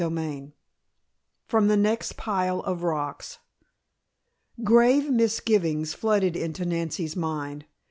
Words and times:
CHAPTER 0.01 0.19
IV 0.47 0.51
FROM 1.45 1.67
THE 1.67 1.77
NEXT 1.77 2.17
PILE 2.17 2.61
OF 2.61 2.81
ROCKS 2.81 3.37
Grave 4.63 5.11
misgivings 5.11 5.93
flooded 5.93 6.35
into 6.35 6.65
Nancy's 6.65 7.15
mind. 7.15 7.65